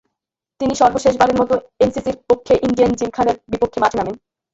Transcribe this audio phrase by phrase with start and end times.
[0.61, 4.15] তিনি সর্বশেষবারের মতো এমসিসির পক্ষে ইন্ডিয়ান জিমখানার বিপক্ষে মাঠে নামেন।